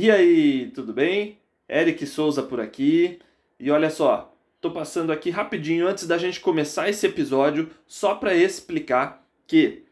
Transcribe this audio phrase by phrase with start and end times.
[0.00, 1.38] E aí, tudo bem?
[1.68, 3.18] Eric Souza por aqui.
[3.58, 8.32] E olha só, tô passando aqui rapidinho antes da gente começar esse episódio só para
[8.32, 9.82] explicar que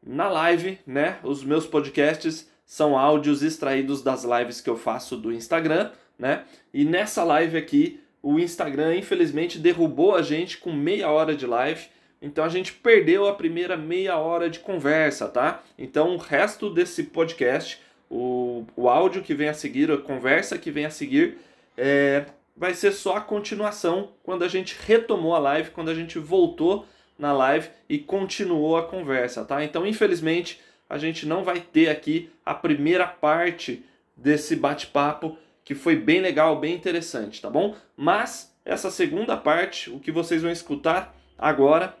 [0.00, 5.32] na live, né, os meus podcasts são áudios extraídos das lives que eu faço do
[5.32, 6.44] Instagram, né?
[6.72, 11.88] E nessa live aqui, o Instagram infelizmente derrubou a gente com meia hora de live.
[12.22, 15.64] Então a gente perdeu a primeira meia hora de conversa, tá?
[15.76, 20.70] Então o resto desse podcast o, o áudio que vem a seguir, a conversa que
[20.70, 21.38] vem a seguir,
[21.76, 26.18] é, vai ser só a continuação quando a gente retomou a live, quando a gente
[26.18, 26.86] voltou
[27.18, 29.62] na live e continuou a conversa, tá?
[29.64, 33.84] Então, infelizmente, a gente não vai ter aqui a primeira parte
[34.16, 37.76] desse bate-papo que foi bem legal, bem interessante, tá bom?
[37.96, 41.94] Mas essa segunda parte, o que vocês vão escutar agora,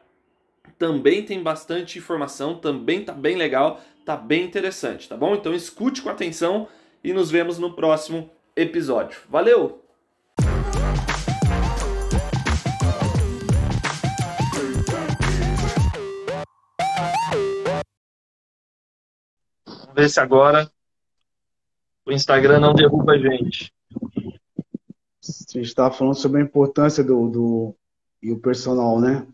[0.78, 5.34] também tem bastante informação, também tá bem legal, tá bem interessante, tá bom?
[5.34, 6.66] Então escute com atenção
[7.04, 9.20] e nos vemos no próximo episódio.
[9.28, 9.84] Valeu!
[19.66, 20.72] Vamos ver se agora
[22.06, 23.70] o Instagram não derruba a gente.
[23.92, 27.76] A gente estava falando sobre a importância do, do
[28.22, 29.26] e o personal, né?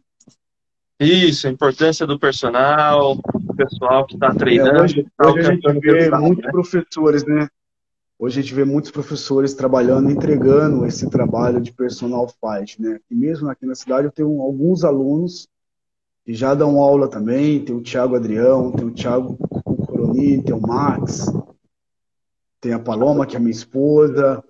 [0.98, 3.16] Isso, a importância do personal,
[3.54, 4.78] pessoal que está treinando.
[4.78, 6.50] É, hoje, hoje a gente vê muitos né?
[6.50, 7.48] professores, né?
[8.18, 13.00] Hoje a gente vê muitos professores trabalhando, entregando esse trabalho de personal fight, né?
[13.10, 15.48] E mesmo aqui na cidade eu tenho alguns alunos
[16.24, 17.64] que já dão aula também.
[17.64, 19.36] Tem o Thiago Adrião, tem o Thiago
[19.86, 21.26] Coroni, tem o Max,
[22.60, 24.42] tem a Paloma, que é minha esposa.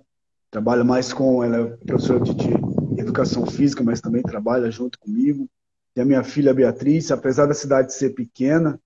[0.50, 5.48] Trabalha mais com, ela é professora de, de educação física, mas também trabalha junto comigo.
[5.94, 8.78] Tem a minha filha Beatriz, apesar da cidade ser pequena,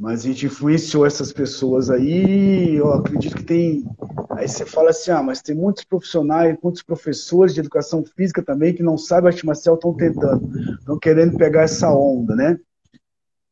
[0.00, 3.84] mas a gente influenciou essas pessoas aí, eu acredito que tem.
[4.30, 8.72] Aí você fala assim, ah, mas tem muitos profissionais, muitos professores de educação física também
[8.72, 12.58] que não sabem arte marcial, estão tentando, estão querendo pegar essa onda, né?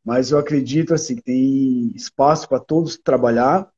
[0.03, 3.69] Mas eu acredito assim que tem espaço para todos trabalhar.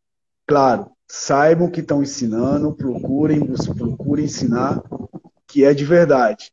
[0.47, 4.81] Claro, saibam que estão ensinando, procurem, procurem ensinar
[5.49, 6.53] que é de verdade.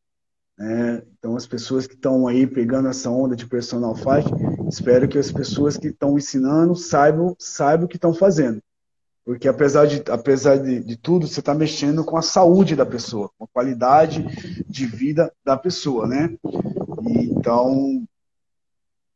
[0.58, 1.04] Né?
[1.20, 4.28] Então, as pessoas que estão aí pegando essa onda de personal fight,
[4.68, 8.62] espero que as pessoas que estão ensinando saibam, saibam o que estão fazendo.
[9.28, 13.30] Porque apesar de, apesar de, de tudo, você está mexendo com a saúde da pessoa,
[13.38, 14.26] com a qualidade
[14.66, 16.34] de vida da pessoa, né?
[17.02, 18.08] E, então,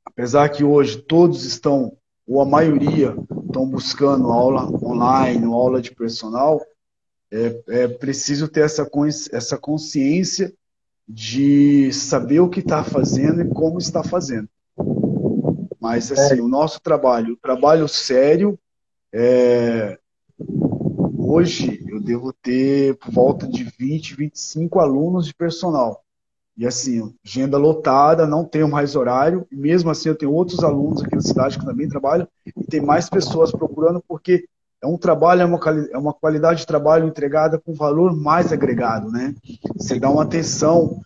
[0.05, 1.95] apesar que hoje todos estão,
[2.27, 6.61] ou a maioria, estão buscando aula online, aula de personal,
[7.31, 8.85] é, é preciso ter essa,
[9.31, 10.53] essa consciência
[11.07, 14.49] de saber o que está fazendo e como está fazendo.
[15.81, 16.41] Mas, assim, é.
[16.41, 18.57] o nosso trabalho, o trabalho sério,
[19.11, 19.97] é...
[21.17, 26.03] hoje eu devo ter por volta de 20, 25 alunos de personal.
[26.55, 29.47] E, assim, agenda lotada, não tenho mais horário.
[29.51, 32.27] E mesmo assim, eu tenho outros alunos aqui na cidade que também trabalham.
[32.45, 34.45] E tem mais pessoas procurando, porque
[34.83, 35.59] é um trabalho, é uma,
[35.91, 39.33] é uma qualidade de trabalho entregada com valor mais agregado, né?
[39.75, 41.01] Você dá uma atenção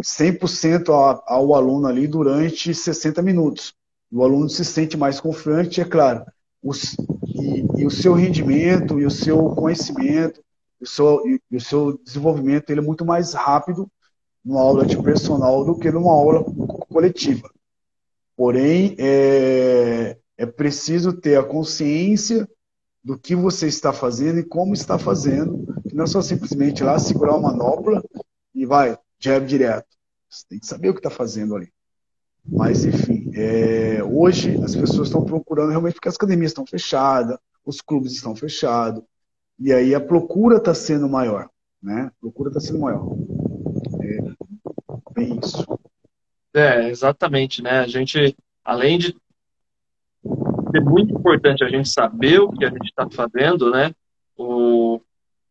[0.00, 3.74] 100% ao, ao aluno ali durante 60 minutos.
[4.10, 6.24] O aluno se sente mais confiante, é claro.
[6.62, 6.94] Os,
[7.26, 10.42] e, e, o seu rendimento e o seu conhecimento
[10.80, 13.90] o seu, e, e o seu desenvolvimento ele é muito mais rápido
[14.44, 16.44] numa aula de personal do que numa aula
[16.88, 17.50] coletiva.
[18.34, 22.48] Porém, é, é preciso ter a consciência
[23.04, 26.98] do que você está fazendo e como está fazendo, que não é só simplesmente lá
[26.98, 28.02] segurar uma manopla
[28.54, 29.88] e vai, jab direto.
[30.28, 31.70] Você tem que saber o que está fazendo ali.
[32.44, 37.80] Mas, enfim, é, hoje as pessoas estão procurando realmente porque as academias estão fechadas, os
[37.80, 39.02] clubes estão fechados,
[39.58, 41.48] e aí a procura está sendo maior.
[41.82, 42.10] Né?
[42.10, 43.06] A procura está sendo maior.
[44.02, 45.64] É bem isso.
[46.54, 47.80] É, exatamente, né?
[47.80, 49.16] A gente, além de
[50.74, 53.92] é muito importante a gente saber o que a gente está fazendo, né?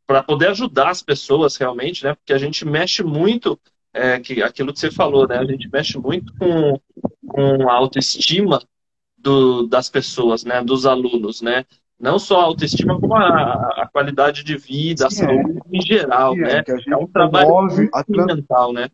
[0.06, 2.16] Para poder ajudar as pessoas realmente, né?
[2.16, 3.60] Porque a gente mexe muito,
[3.94, 5.38] é, que, aquilo que você falou, né?
[5.38, 6.80] A gente mexe muito com,
[7.28, 8.62] com a autoestima
[9.18, 10.64] do, das pessoas, né?
[10.64, 11.66] Dos alunos, né?
[12.00, 15.78] Não só a autoestima, como a, a qualidade de vida, Sim, a saúde é.
[15.78, 16.64] em geral, Sim, né?
[16.66, 17.70] É, é um trabalho
[18.06, 18.90] fundamental, né?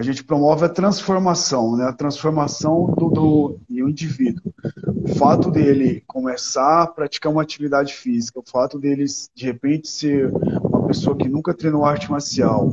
[0.00, 1.84] a gente promove a transformação, né?
[1.84, 4.52] a transformação do, do, do indivíduo.
[4.86, 9.04] O fato dele começar a praticar uma atividade física, o fato dele,
[9.34, 10.32] de repente, ser
[10.64, 12.72] uma pessoa que nunca treinou arte marcial,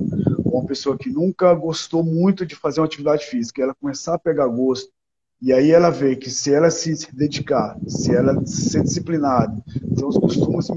[0.58, 4.48] uma pessoa que nunca gostou muito de fazer uma atividade física, ela começar a pegar
[4.48, 4.92] gosto,
[5.42, 9.64] E aí ela vê que se ela se dedicar, se ela ser disciplinada,
[9.96, 10.68] ter os costumes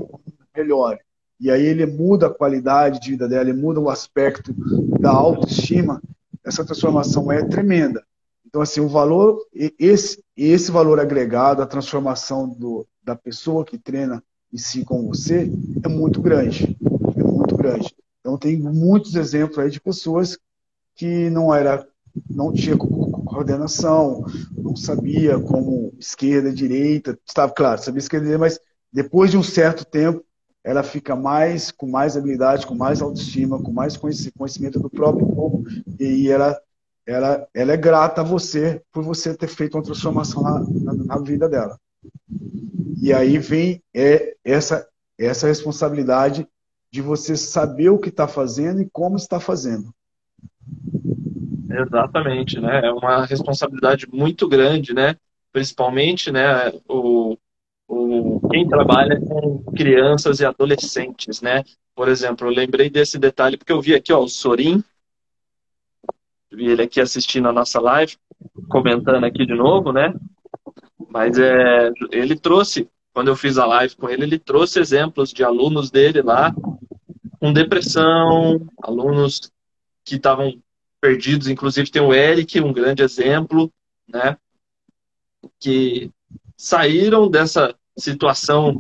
[0.55, 1.01] melhores,
[1.41, 4.55] e aí ele muda a qualidade de vida dela, ele muda o aspecto
[5.01, 6.03] da autoestima,
[6.45, 8.05] essa transformação é tremenda.
[8.47, 9.39] Então, assim, o valor,
[9.79, 14.23] esse, esse valor agregado, a transformação do, da pessoa que treina
[14.53, 15.51] em si com você,
[15.83, 16.77] é muito grande.
[17.17, 17.95] É muito grande.
[18.21, 20.39] Então, tem muitos exemplos aí de pessoas
[20.95, 21.87] que não era,
[22.29, 24.25] não tinha coordenação,
[24.57, 28.61] não sabia como esquerda, direita, estava claro, sabia esquerda, mas
[28.93, 30.25] depois de um certo tempo
[30.63, 35.65] ela fica mais com mais habilidade, com mais autoestima, com mais conhecimento do próprio corpo
[35.99, 36.61] e ela
[37.07, 41.19] ela, ela é grata a você por você ter feito uma transformação na, na, na
[41.19, 41.79] vida dela.
[43.01, 44.87] E aí vem é, essa
[45.19, 46.47] essa responsabilidade
[46.91, 49.95] de você saber o que está fazendo e como está fazendo.
[51.71, 52.87] Exatamente, né?
[52.87, 55.17] É uma responsabilidade muito grande, né?
[55.53, 56.73] Principalmente, né?
[56.89, 57.37] O,
[57.87, 61.63] o, quem trabalha com crianças e adolescentes, né?
[61.95, 64.83] Por exemplo, eu lembrei desse detalhe porque eu vi aqui, ó, o Sorin,
[66.51, 68.17] vi ele aqui assistindo a nossa live,
[68.69, 70.13] comentando aqui de novo, né?
[71.09, 75.43] Mas é, ele trouxe, quando eu fiz a live com ele, ele trouxe exemplos de
[75.43, 76.55] alunos dele lá
[77.41, 79.51] com depressão, alunos
[80.05, 80.61] que estavam
[81.01, 81.49] perdidos.
[81.49, 83.73] Inclusive tem o Eric, um grande exemplo,
[84.07, 84.37] né?
[85.59, 86.11] Que
[86.57, 88.75] saíram dessa situação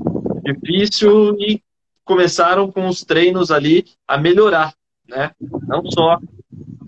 [0.44, 1.62] difícil e
[2.05, 4.75] começaram com os treinos ali a melhorar,
[5.11, 5.33] né?
[5.67, 6.19] Não só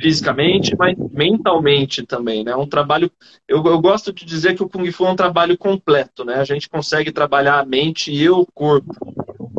[0.01, 2.57] fisicamente, mas mentalmente também, né?
[2.57, 3.11] Um trabalho,
[3.47, 6.37] eu, eu gosto de dizer que o Kung Fu é um trabalho completo, né?
[6.37, 8.95] A gente consegue trabalhar a mente e o corpo,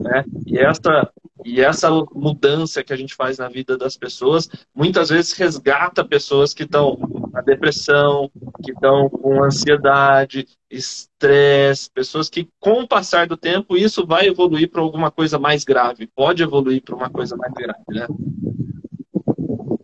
[0.01, 0.25] né?
[0.45, 1.09] E essa
[1.45, 6.53] e essa mudança que a gente faz na vida das pessoas, muitas vezes resgata pessoas
[6.53, 6.97] que estão
[7.33, 8.31] na depressão,
[8.63, 14.69] que estão com ansiedade, estresse, pessoas que, com o passar do tempo, isso vai evoluir
[14.69, 18.07] para alguma coisa mais grave, pode evoluir para uma coisa mais grave, né?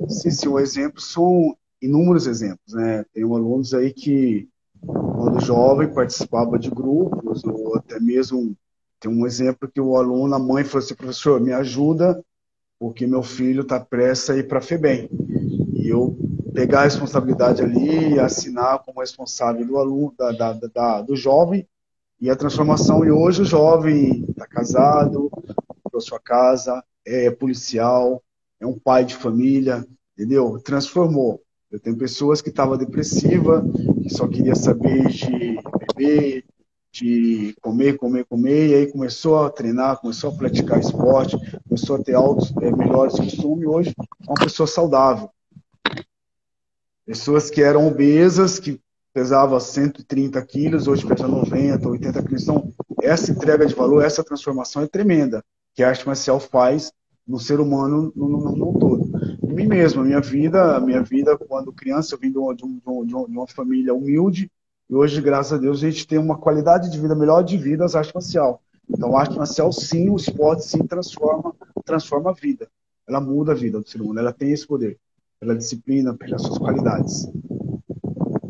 [0.09, 3.05] Sim, sim, o exemplo são inúmeros exemplos, né?
[3.13, 4.49] Tem alunos aí que,
[4.81, 8.55] quando jovem, participava de grupos, ou até mesmo
[8.99, 12.23] tem um exemplo que o aluno, a mãe falou assim, professor, me ajuda,
[12.79, 15.09] porque meu filho está prestes a ir para FEBEM.
[15.73, 16.17] E eu
[16.53, 21.67] pegar a responsabilidade ali assinar como responsável do aluno, da, da, da, do jovem,
[22.21, 23.05] e a transformação.
[23.05, 25.29] E hoje o jovem está casado,
[25.67, 28.23] comprou sua casa, é policial,
[28.59, 29.85] é um pai de família,
[30.19, 30.59] entendeu?
[30.59, 31.41] Transformou.
[31.71, 33.63] Eu tenho pessoas que estavam depressiva,
[34.03, 35.57] que só queria saber de
[35.95, 36.45] beber,
[36.91, 41.37] de comer, comer, comer, e aí começou a treinar, começou a praticar esporte,
[41.67, 45.29] começou a ter altos, é, melhores costumes, hoje é uma pessoa saudável.
[47.05, 48.81] Pessoas que eram obesas, que
[49.13, 52.43] pesavam 130 quilos, hoje pesam 90, 80 quilos.
[52.43, 55.43] Então, essa entrega de valor, essa transformação é tremenda,
[55.75, 56.91] que a arte marcial faz
[57.27, 59.08] no ser humano no, no, no todo.
[59.59, 62.63] Mim mesmo, a minha vida, a minha vida, quando criança, eu vim de uma, de,
[62.63, 64.49] de uma família humilde,
[64.89, 67.83] e hoje, graças a Deus, a gente tem uma qualidade de vida melhor de vida
[67.83, 68.61] as artes marcial.
[68.89, 71.53] Então, a arte marcial, sim, o esporte, sim, transforma,
[71.83, 72.69] transforma a vida.
[73.05, 74.97] Ela muda a vida do ser humano, ela tem esse poder.
[75.41, 77.27] Pela disciplina, pelas suas qualidades.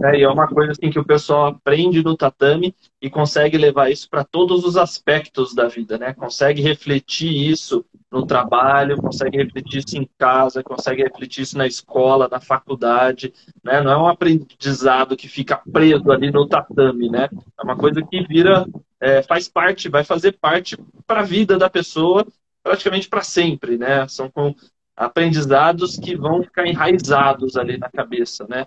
[0.03, 3.89] É, e é uma coisa assim que o pessoal aprende no tatame e consegue levar
[3.89, 6.13] isso para todos os aspectos da vida, né?
[6.13, 12.27] Consegue refletir isso no trabalho, consegue refletir isso em casa, consegue refletir isso na escola,
[12.27, 13.81] na faculdade, né?
[13.81, 17.29] Não é um aprendizado que fica preso ali no tatame, né?
[17.57, 18.65] É uma coisa que vira,
[18.99, 22.25] é, faz parte, vai fazer parte para a vida da pessoa
[22.63, 24.07] praticamente para sempre, né?
[24.07, 24.55] São com
[24.95, 28.65] aprendizados que vão ficar enraizados ali na cabeça, né?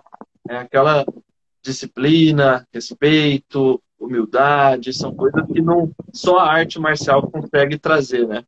[0.49, 1.05] É aquela
[1.61, 8.43] disciplina, respeito, humildade, são coisas que não só a arte marcial consegue trazer, né?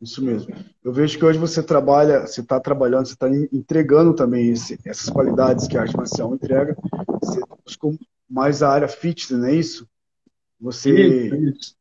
[0.00, 0.54] Isso mesmo.
[0.84, 5.10] Eu vejo que hoje você trabalha, você está trabalhando, você está entregando também esse, essas
[5.10, 6.76] qualidades que a arte marcial entrega.
[7.20, 7.96] Você buscou
[8.30, 9.88] mais a área fitness, não é isso?
[10.60, 11.28] Você.
[11.50, 11.76] Isso.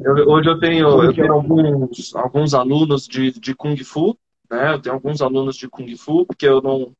[0.00, 4.16] Eu, hoje eu tenho, eu é tenho alguns, alguns alunos de, de Kung Fu,
[4.50, 4.72] né?
[4.72, 6.92] Eu tenho alguns alunos de Kung Fu, porque eu não.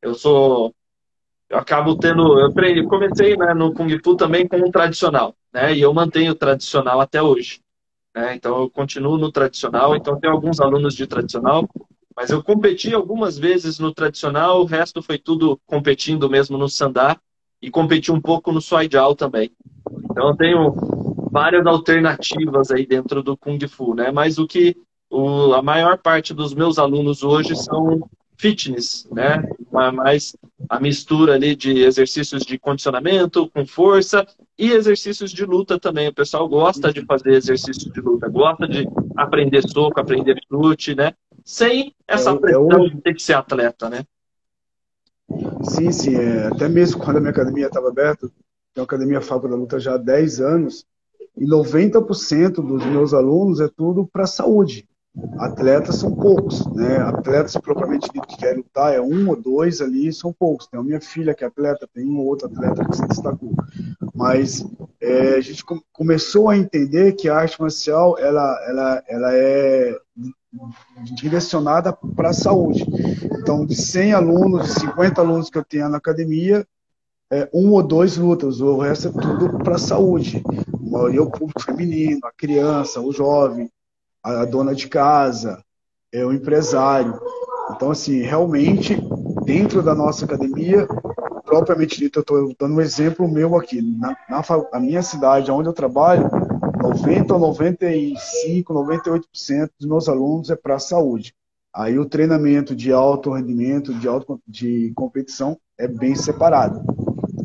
[0.00, 0.74] Eu sou.
[1.50, 2.38] Eu acabo tendo.
[2.38, 5.74] Eu aprendi, comecei né, no Kung Fu também com o tradicional, né?
[5.74, 7.60] E eu mantenho o tradicional até hoje.
[8.14, 8.34] Né?
[8.36, 9.96] Então eu continuo no tradicional.
[9.96, 11.68] Então tenho alguns alunos de tradicional,
[12.16, 17.18] mas eu competi algumas vezes no tradicional, o resto foi tudo competindo mesmo no sandá
[17.60, 19.50] e competi um pouco no Suaijiao também.
[20.10, 20.74] Então eu tenho
[21.32, 24.12] várias alternativas aí dentro do Kung Fu, né?
[24.12, 24.76] Mas o que
[25.10, 29.42] o, a maior parte dos meus alunos hoje são fitness, né?
[29.70, 30.36] mais
[30.68, 34.26] a mistura ali de exercícios de condicionamento com força
[34.58, 36.08] e exercícios de luta também.
[36.08, 41.12] O pessoal gosta de fazer exercícios de luta, gosta de aprender soco, aprender chute, né?
[41.44, 44.04] Sem essa é, pressão é de ter que ser atleta, né?
[45.62, 46.16] Sim, sim.
[46.16, 48.30] É, até mesmo quando a minha academia estava aberta,
[48.76, 50.86] uma academia Fábio da Luta já há 10 anos,
[51.36, 54.88] e 90% dos meus alunos é tudo para saúde.
[55.38, 56.96] Atletas são poucos, né?
[56.96, 60.66] Atletas propriamente dito que querem lutar é um ou dois ali, são poucos.
[60.66, 63.54] Tem a minha filha que é atleta, tem um ou outro atleta que se destacou.
[64.12, 64.66] Mas
[65.00, 69.96] é, a gente começou a entender que a arte marcial ela, ela, ela é
[71.14, 72.84] direcionada para a saúde.
[73.38, 76.66] Então, de 100 alunos, de 50 alunos que eu tenho na academia,
[77.30, 80.42] é, um ou dois lutas, o resto é tudo para a saúde.
[80.82, 83.70] O público feminino, a criança, o jovem,
[84.24, 85.62] a dona de casa,
[86.10, 87.20] é o empresário.
[87.70, 88.96] Então, assim, realmente,
[89.44, 90.86] dentro da nossa academia,
[91.44, 93.82] propriamente dito, eu estou dando um exemplo meu aqui.
[93.82, 96.30] Na, na, na minha cidade, onde eu trabalho,
[96.82, 101.34] 90 ou 95, 98% dos meus alunos é para a saúde.
[101.74, 106.80] Aí o treinamento de alto rendimento, de, alto, de competição, é bem separado.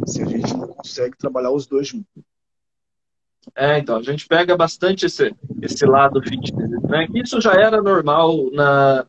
[0.05, 2.07] Se a gente não consegue trabalhar os dois juntos.
[3.55, 7.07] É, então, a gente pega bastante esse, esse lado fitness, né?
[7.13, 9.05] Isso já era normal na,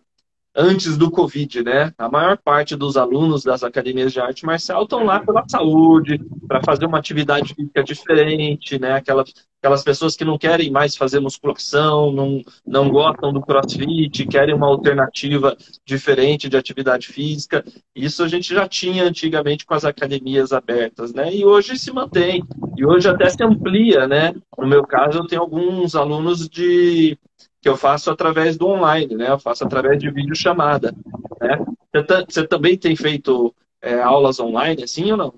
[0.55, 1.93] antes do Covid, né?
[1.97, 6.63] A maior parte dos alunos das academias de arte marcial estão lá pela saúde, para
[6.65, 8.95] fazer uma atividade física diferente, né?
[8.95, 14.55] Aquelas, aquelas pessoas que não querem mais fazer musculação, não, não gostam do crossfit, querem
[14.55, 17.65] uma alternativa diferente de atividade física.
[17.95, 21.33] Isso a gente já tinha antigamente com as academias abertas, né?
[21.33, 22.43] E hoje se mantém.
[22.81, 24.33] E hoje até se amplia, né?
[24.57, 27.19] No meu caso, eu tenho alguns alunos de
[27.61, 29.29] que eu faço através do online, né?
[29.29, 30.95] Eu faço através de videochamada,
[31.39, 31.63] né?
[31.95, 35.35] Você, você também tem feito é, aulas online, assim ou não?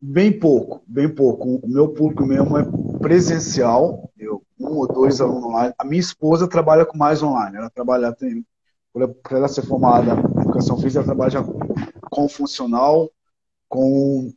[0.00, 1.56] Bem pouco, bem pouco.
[1.56, 2.64] O meu público mesmo é
[3.00, 5.74] presencial, eu, um ou dois alunos online.
[5.76, 8.46] A minha esposa trabalha com mais online, ela trabalha, tem,
[8.92, 11.42] por ela ser formada em educação física, ela trabalha
[12.08, 13.10] com funcional,
[13.68, 14.32] com,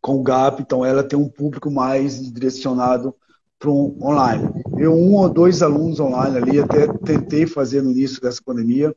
[0.00, 3.14] com GAP, então ela tem um público mais direcionado
[3.58, 4.48] para um online.
[4.76, 8.94] Eu, um ou dois alunos online ali, até tentei fazer no início dessa pandemia,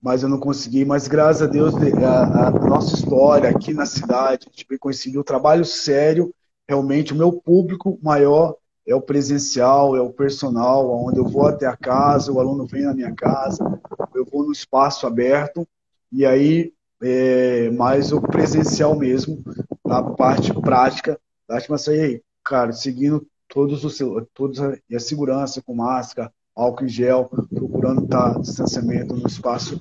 [0.00, 0.84] mas eu não consegui.
[0.84, 5.22] Mas graças a Deus, a, a nossa história aqui na cidade, a gente vem coincidiu,
[5.22, 6.34] o trabalho sério,
[6.68, 11.66] realmente, o meu público maior é o presencial, é o personal, onde eu vou até
[11.66, 13.80] a casa, o aluno vem na minha casa,
[14.14, 15.66] eu vou no espaço aberto,
[16.12, 19.42] e aí é, mais o presencial mesmo,
[19.86, 21.18] na parte prática.
[21.46, 23.98] Que aí, cara, seguindo todos os
[24.34, 29.80] todos a, e a segurança com máscara, álcool em gel, procurando estar distanciamento no espaço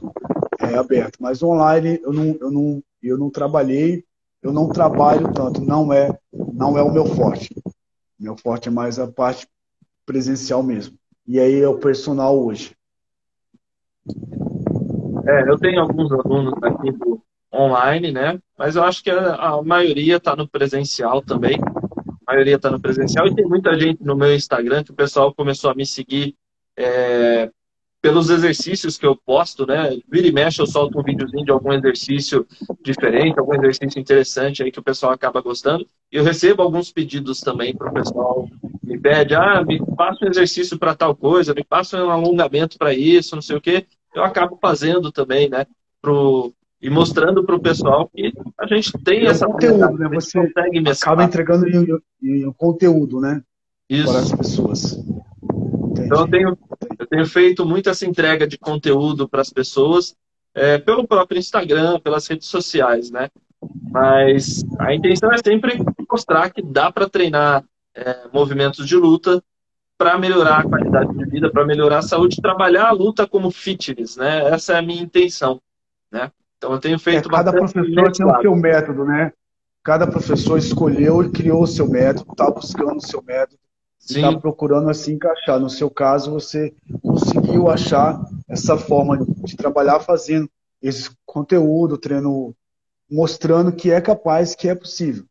[0.59, 1.17] é, aberto.
[1.19, 4.03] Mas online eu não, eu não eu não trabalhei,
[4.41, 6.17] eu não trabalho tanto, não é
[6.53, 7.53] não é o meu forte.
[8.19, 9.47] Meu forte é mais a parte
[10.05, 10.97] presencial mesmo.
[11.27, 12.75] E aí é o personal hoje.
[15.27, 17.21] É, eu tenho alguns alunos aqui do
[17.55, 18.39] online, né?
[18.57, 21.59] Mas eu acho que a, a maioria está no presencial também
[22.25, 25.33] a maioria está no presencial, e tem muita gente no meu Instagram que o pessoal
[25.33, 26.35] começou a me seguir
[26.75, 27.51] é,
[28.01, 29.99] pelos exercícios que eu posto, né?
[30.09, 32.45] Vira e mexe, eu solto um videozinho de algum exercício
[32.83, 35.87] diferente, algum exercício interessante aí que o pessoal acaba gostando.
[36.11, 38.49] E eu recebo alguns pedidos também para o pessoal.
[38.83, 42.93] Me pede, ah, me passa um exercício para tal coisa, me passa um alongamento para
[42.93, 43.85] isso, não sei o quê.
[44.13, 45.65] Eu acabo fazendo também, né?
[46.01, 46.53] Pro,
[46.85, 50.07] e mostrando para o pessoal que a gente tem essa conteúdo, né?
[50.13, 51.13] Você consegue mesclar.
[51.13, 51.67] acaba entregando
[52.21, 53.41] em, conteúdo, né?
[53.89, 54.11] Isso.
[54.11, 54.93] Para as pessoas.
[54.93, 56.05] Entendi.
[56.05, 56.57] Então eu tenho,
[56.99, 60.15] eu tenho feito muito essa entrega de conteúdo para as pessoas
[60.53, 63.29] é, pelo próprio Instagram, pelas redes sociais, né?
[63.89, 67.63] Mas a intenção é sempre mostrar que dá para treinar
[67.95, 69.43] é, movimentos de luta
[69.97, 74.17] para melhorar a qualidade de vida, para melhorar a saúde, trabalhar a luta como fitness,
[74.17, 74.53] né?
[74.53, 75.59] Essa é a minha intenção?
[76.57, 79.31] Então eu tenho feito é, Cada professor tem o seu método, né?
[79.83, 83.59] Cada professor escolheu e criou o seu método, está buscando o seu método,
[83.99, 85.59] está procurando assim encaixar.
[85.59, 88.19] No seu caso, você conseguiu achar
[88.49, 90.49] essa forma de trabalhar fazendo
[90.81, 92.55] esse conteúdo, treino,
[93.09, 95.25] mostrando que é capaz, que é possível.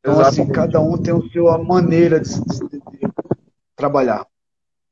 [0.00, 0.42] Então, assim, Exatamente.
[0.42, 3.12] assim, cada um tem a sua maneira de, de, de
[3.76, 4.26] trabalhar.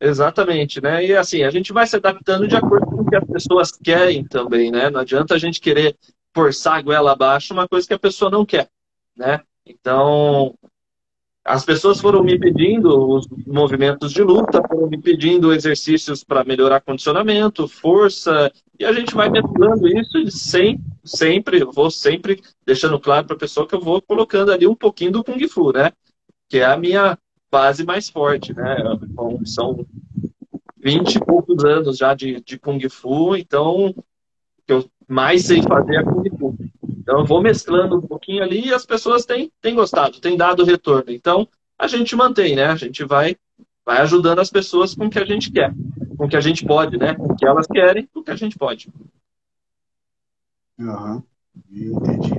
[0.00, 1.04] Exatamente, né?
[1.04, 4.24] E assim, a gente vai se adaptando de acordo com o que as pessoas querem
[4.24, 4.90] também, né?
[4.90, 5.96] Não adianta a gente querer
[6.34, 8.68] forçar a goela abaixo uma coisa que a pessoa não quer,
[9.16, 9.40] né?
[9.64, 10.54] Então,
[11.42, 16.80] as pessoas foram me pedindo os movimentos de luta, foram me pedindo exercícios para melhorar
[16.82, 23.00] condicionamento, força, e a gente vai mesclando isso e sem, sempre, eu vou sempre deixando
[23.00, 25.90] claro para a pessoa que eu vou colocando ali um pouquinho do Kung Fu, né?
[26.48, 27.16] Que é a minha
[27.50, 28.76] base mais forte, né?
[29.02, 29.86] Então, são
[30.78, 33.94] 20 e poucos anos já de, de Kung Fu, então
[34.66, 36.56] que eu mais sei fazer é Kung Fu.
[36.88, 40.64] Então, eu vou mesclando um pouquinho ali e as pessoas têm, têm gostado, têm dado
[40.64, 41.12] retorno.
[41.12, 41.48] Então,
[41.78, 42.66] a gente mantém, né?
[42.66, 43.36] A gente vai,
[43.84, 45.72] vai ajudando as pessoas com o que a gente quer,
[46.16, 47.14] com o que a gente pode, né?
[47.14, 48.88] Com o que elas querem, com o que a gente pode.
[50.80, 51.22] Aham,
[51.70, 51.96] uhum.
[51.96, 52.32] entendi.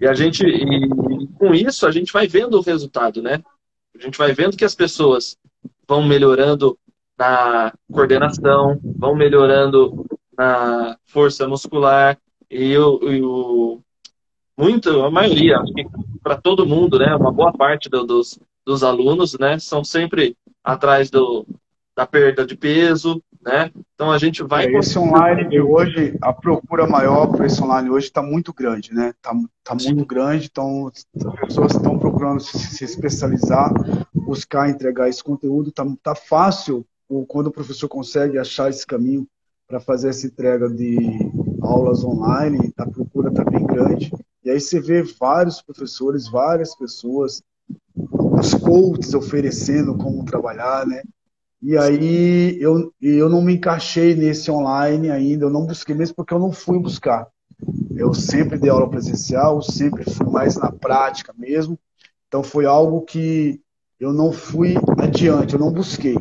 [0.00, 3.42] E a gente, e com isso, a gente vai vendo o resultado, né?
[3.98, 5.36] A gente vai vendo que as pessoas
[5.88, 6.78] vão melhorando
[7.18, 10.04] na coordenação, vão melhorando
[10.36, 12.18] na força muscular,
[12.50, 13.80] e o, e o
[14.56, 15.86] muito, a maioria, acho que
[16.22, 21.10] para todo mundo, né, uma boa parte do, dos, dos alunos, né, são sempre atrás
[21.10, 21.46] do,
[21.94, 23.70] da perda de peso, né?
[23.94, 24.66] Então a gente vai.
[24.66, 28.92] É, esse online de hoje, a procura maior para esse online hoje está muito grande,
[28.92, 29.10] né?
[29.10, 31.06] Está tá muito grande, então as
[31.40, 33.72] pessoas estão procurando se, se, especializar,
[34.12, 35.68] buscar entregar esse conteúdo.
[35.68, 36.84] Está tá fácil
[37.28, 39.24] quando o professor consegue achar esse caminho
[39.68, 40.96] para fazer essa entrega de
[41.62, 44.12] aulas online, a procura está bem grande.
[44.44, 47.42] E aí você vê vários professores, várias pessoas,
[47.94, 51.02] os coaches oferecendo como trabalhar, né?
[51.66, 56.32] E aí eu, eu não me encaixei nesse online ainda, eu não busquei mesmo porque
[56.32, 57.26] eu não fui buscar.
[57.96, 61.76] Eu sempre dei aula presencial, sempre fui mais na prática mesmo.
[62.28, 63.60] Então foi algo que
[63.98, 66.14] eu não fui adiante, eu não busquei.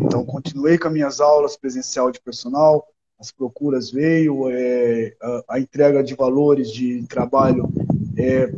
[0.00, 2.86] Então, continuei com as minhas aulas presencial de personal,
[3.18, 7.68] as procuras veio, é, a, a, entrega de valores de trabalho
[8.16, 8.52] é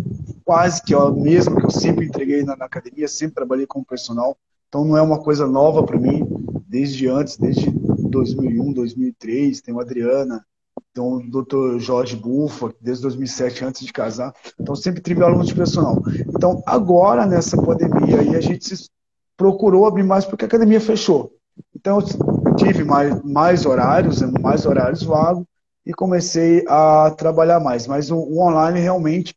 [0.45, 4.37] quase que a mesma que eu sempre entreguei na, na academia, sempre trabalhei com personal.
[4.71, 6.25] Então, não é uma coisa nova para mim,
[6.69, 10.47] desde antes, desde 2001, 2003, tem o Adriana,
[10.95, 11.81] tem o Dr.
[11.81, 14.33] Jorge Bufa, desde 2007, antes de casar.
[14.61, 16.01] Então, sempre tive alunos de personal.
[16.29, 18.89] Então, agora, nessa pandemia, aí, a gente se
[19.37, 21.33] procurou abrir mais porque a academia fechou.
[21.75, 25.45] Então, eu tive mais, mais horários, mais horários vagos,
[25.85, 27.89] e comecei a trabalhar mais.
[27.89, 29.35] Mas o, o, online realmente,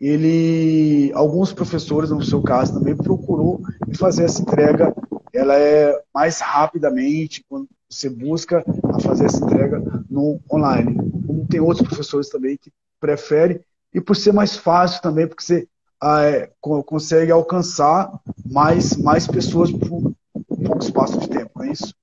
[0.00, 3.62] ele, alguns professores, no seu caso, também procurou
[3.96, 4.94] fazer essa entrega.
[5.32, 10.96] Ela é mais rapidamente, quando você busca a fazer essa entrega no online.
[11.26, 13.60] Como tem outros professores também que preferem,
[13.94, 15.68] e por ser mais fácil também, porque você
[16.00, 18.10] ah, é, consegue alcançar
[18.44, 20.14] mais, mais pessoas por
[20.50, 21.94] um pouco espaço de tempo, é isso?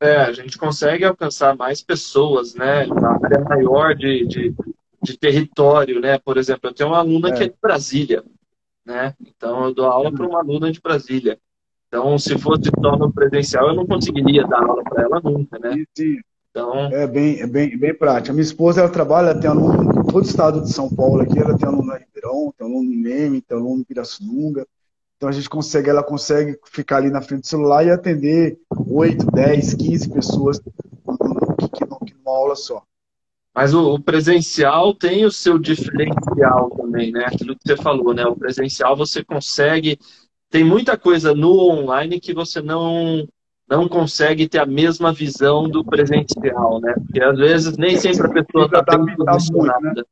[0.00, 2.86] É, a gente consegue alcançar mais pessoas, né?
[2.86, 4.54] Na área maior de, de,
[5.02, 6.18] de território, né?
[6.18, 7.32] Por exemplo, eu tenho uma aluna é.
[7.32, 8.24] que é de Brasília,
[8.84, 9.14] né?
[9.20, 11.38] Então eu dou aula para uma aluna de Brasília.
[11.88, 15.84] Então, se fosse só no presencial, eu não conseguiria dar aula para ela nunca, né?
[16.50, 16.86] Então...
[16.86, 18.30] É bem, é bem, bem prático.
[18.30, 21.20] A minha esposa, ela trabalha, ela tem aluno em todo o estado de São Paulo
[21.20, 24.66] aqui, ela tem aluno em Ribeirão, tem aluno em Leme, tem aluno em Pirassununga,
[25.22, 29.24] então a gente consegue, ela consegue ficar ali na frente do celular e atender 8,
[29.26, 30.60] 10, 15 pessoas
[31.06, 32.82] numa aula só.
[33.54, 37.26] Mas o, presencial tem o seu diferencial também, né?
[37.26, 38.24] Aquilo que você falou, né?
[38.24, 39.98] O presencial você consegue.
[40.48, 43.28] Tem muita coisa no online que você não
[43.68, 46.94] não consegue ter a mesma visão do presencial, né?
[46.94, 49.80] Porque às vezes nem sempre a pessoa está posicionada.
[49.80, 50.02] Muito, né?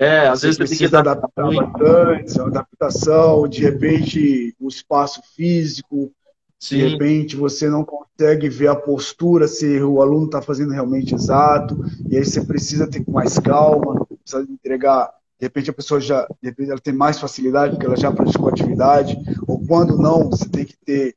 [0.00, 6.12] É, às vezes você tem que adaptar bastante, adaptação, de repente o espaço físico,
[6.58, 6.76] Sim.
[6.76, 11.78] de repente você não consegue ver a postura se o aluno está fazendo realmente exato,
[12.10, 15.12] e aí você precisa ter mais calma, precisa entregar.
[15.38, 18.48] De repente a pessoa já, de repente ela tem mais facilidade porque ela já praticou
[18.48, 19.16] atividade,
[19.46, 21.16] ou quando não, você tem que ter,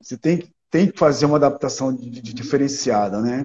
[0.00, 3.44] você tem, tem que fazer uma adaptação de, de, diferenciada, né?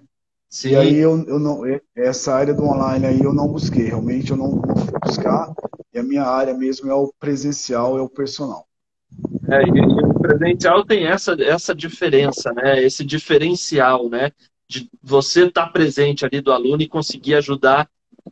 [0.50, 0.70] Sim.
[0.70, 4.38] E aí eu, eu não, essa área do online aí eu não busquei, realmente eu
[4.38, 5.52] não, não fui buscar,
[5.94, 8.66] e a minha área mesmo é o presencial, é o personal.
[9.54, 12.82] É, e, e o presencial tem essa, essa diferença, né?
[12.82, 14.32] Esse diferencial, né?
[14.68, 17.88] De você estar tá presente ali do aluno e conseguir ajudar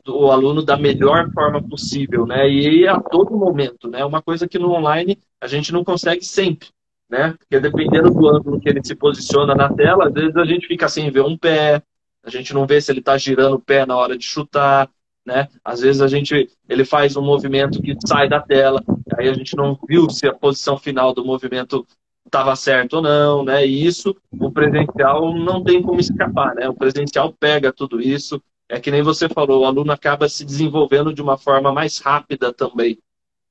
[0.07, 2.49] o aluno da melhor forma possível, né?
[2.49, 4.03] E a todo momento, né?
[4.03, 6.69] Uma coisa que no online a gente não consegue sempre,
[7.09, 7.35] né?
[7.37, 10.87] Porque dependendo do ângulo que ele se posiciona na tela, às vezes a gente fica
[10.87, 11.83] sem ver um pé,
[12.23, 14.89] a gente não vê se ele está girando o pé na hora de chutar,
[15.25, 15.47] né?
[15.63, 18.83] Às vezes a gente ele faz um movimento que sai da tela,
[19.17, 21.85] aí a gente não viu se a posição final do movimento
[22.25, 23.65] estava certo ou não, né?
[23.65, 26.69] E isso o presencial não tem como escapar, né?
[26.69, 28.41] O presencial pega tudo isso.
[28.69, 32.53] É que nem você falou, o aluno acaba se desenvolvendo de uma forma mais rápida
[32.53, 32.97] também,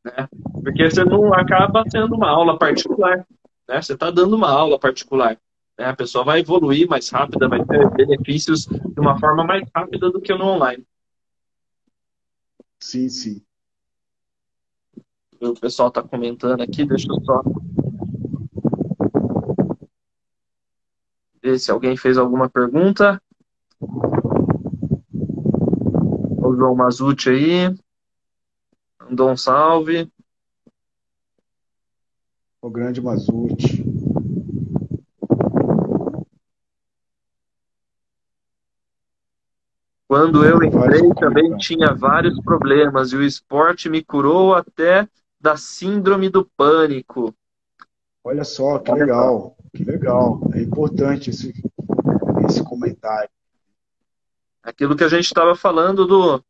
[0.03, 0.27] Né?
[0.63, 3.27] Porque você não acaba tendo uma aula particular.
[3.69, 3.83] Né?
[3.83, 5.39] Você está dando uma aula particular.
[5.79, 5.85] Né?
[5.87, 10.23] A pessoa vai evoluir mais rápida, vai ter benefícios de uma forma mais rápida do
[10.23, 10.87] que no online.
[12.79, 13.43] Sim, sim.
[15.41, 17.43] O pessoal está comentando aqui, deixa eu só
[21.43, 23.21] ver se alguém fez alguma pergunta.
[23.81, 24.95] O
[26.55, 27.75] João Mazuti aí.
[29.01, 30.13] Mandou um salve.
[32.61, 33.83] O grande Mazuti.
[40.07, 45.09] Quando eu entrei também tinha vários problemas e o esporte me curou até
[45.41, 47.35] da síndrome do pânico.
[48.23, 50.41] Olha só, que legal, que legal.
[50.53, 51.55] É importante esse,
[52.47, 53.31] esse comentário.
[54.63, 56.45] Aquilo que a gente estava falando do,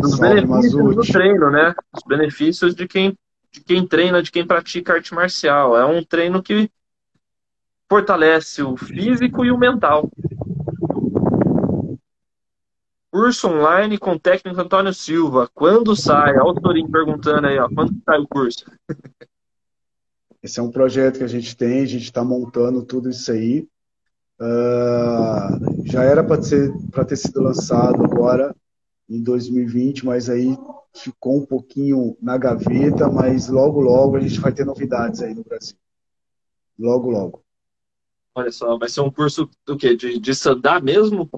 [0.00, 1.74] dos Salve, benefícios do treino, né?
[1.94, 3.16] Os benefícios de quem,
[3.52, 5.76] de quem treina, de quem pratica arte marcial.
[5.76, 6.70] É um treino que
[7.88, 10.10] fortalece o físico e o mental.
[13.14, 15.48] Curso online com técnico Antônio Silva.
[15.54, 16.36] Quando sai?
[16.36, 17.68] Olha o Torinho perguntando aí, ó.
[17.68, 18.64] Quando sai o curso?
[20.42, 23.68] Esse é um projeto que a gente tem, a gente está montando tudo isso aí.
[24.40, 26.72] Uh, já era para ter,
[27.06, 28.52] ter sido lançado agora
[29.08, 30.58] em 2020, mas aí
[30.92, 35.44] ficou um pouquinho na gaveta, mas logo, logo a gente vai ter novidades aí no
[35.44, 35.76] Brasil.
[36.76, 37.44] Logo, logo.
[38.34, 39.94] Olha só, vai ser um curso do quê?
[39.94, 41.30] De, de sandar mesmo?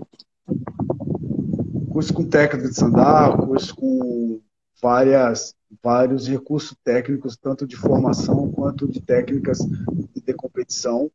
[1.97, 4.39] Curso com técnica de sandar, curso com
[4.83, 9.61] várias, vários recursos técnicos, tanto de formação quanto de técnicas
[10.15, 11.11] de competição,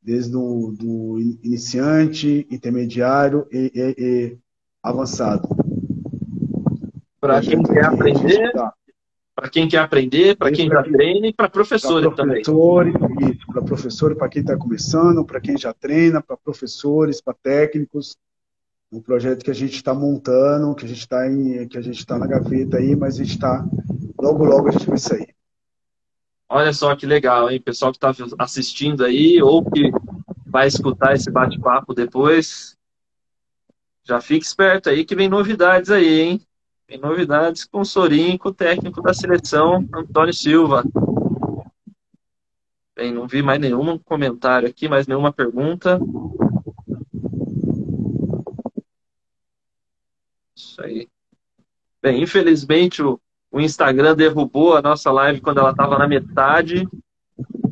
[0.00, 4.38] desde o do iniciante, intermediário e, e, e
[4.80, 5.48] avançado.
[7.20, 8.52] Para quem quer aprender,
[9.34, 12.40] para quem quer aprender, para quem já treina e para professores também.
[13.52, 18.16] Para professores, para quem está começando, para quem já treina, para professores, para técnicos
[18.94, 21.98] um projeto que a gente está montando, que a gente está em, que a gente
[21.98, 23.66] está na gaveta aí, mas a gente está
[24.20, 25.34] logo logo a gente vai sair.
[26.48, 29.90] Olha só que legal, hein, pessoal que está assistindo aí ou que
[30.46, 32.76] vai escutar esse bate-papo depois,
[34.04, 36.40] já fique esperto aí que vem novidades aí, hein?
[36.86, 40.84] Tem novidades com o Sorin, com o técnico da seleção, Antônio Silva.
[42.94, 45.98] Bem, não vi mais nenhum comentário aqui, mais nenhuma pergunta.
[50.56, 51.08] Isso aí.
[52.00, 56.88] Bem, infelizmente o, o Instagram derrubou a nossa live quando ela estava na metade.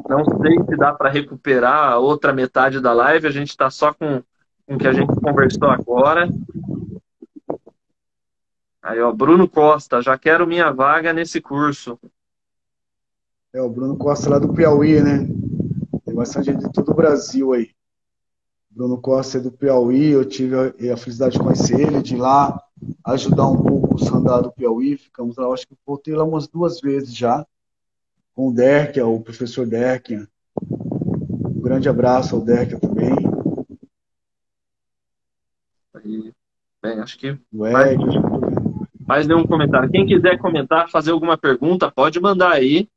[0.09, 3.27] Não sei se dá para recuperar a outra metade da live.
[3.27, 4.23] A gente está só com,
[4.67, 6.29] com o que a gente conversou agora.
[8.83, 11.99] Aí, ó, Bruno Costa, já quero minha vaga nesse curso.
[13.53, 15.29] É, o Bruno Costa lá do Piauí, né?
[16.05, 17.71] Tem bastante gente de todo o Brasil aí.
[18.71, 22.59] Bruno Costa é do Piauí, eu tive a, a felicidade de conhecer ele, de lá
[23.05, 24.97] ajudar um pouco o Sandá do Piauí.
[24.97, 27.47] Ficamos lá, acho que voltei lá umas duas vezes já,
[28.35, 30.27] com o Derkia, o professor Derkia.
[30.61, 33.15] Um grande abraço ao Derkia também.
[35.95, 36.33] Aí,
[36.83, 37.39] bem, acho que.
[37.53, 37.99] Mais,
[39.07, 39.91] mais nenhum comentário.
[39.91, 42.89] Quem quiser comentar, fazer alguma pergunta, pode mandar aí.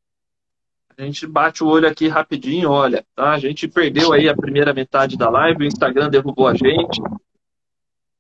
[0.97, 3.33] A gente bate o olho aqui rapidinho, olha, tá?
[3.33, 7.01] A gente perdeu aí a primeira metade da live, o Instagram derrubou a gente.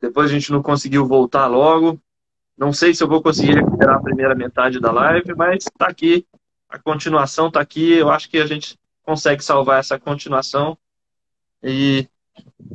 [0.01, 1.99] Depois a gente não conseguiu voltar logo.
[2.57, 6.25] Não sei se eu vou conseguir recuperar a primeira metade da live, mas está aqui.
[6.69, 7.93] A continuação está aqui.
[7.93, 10.77] Eu acho que a gente consegue salvar essa continuação.
[11.63, 12.07] E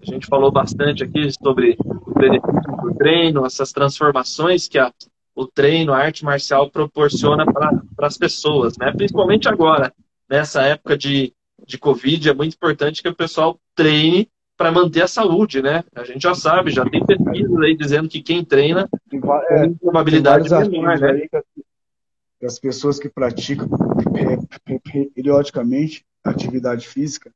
[0.03, 4.93] a gente falou bastante aqui sobre o benefício do treino, essas transformações que a,
[5.35, 8.93] o treino, a arte marcial proporciona para as pessoas, né?
[8.93, 9.93] Principalmente agora,
[10.29, 11.33] nessa época de,
[11.67, 14.29] de Covid, é muito importante que o pessoal treine
[14.61, 15.83] para manter a saúde, né?
[15.95, 19.19] A gente já sabe, já tem pesquisas aí dizendo que quem treina tem,
[19.49, 21.27] é, tem probabilidade menor, né?
[22.61, 23.67] Pessoas que praticam
[25.15, 27.33] periodicamente atividade física,